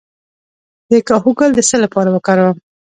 [0.89, 2.57] د کاهو ګل د څه لپاره وکاروم؟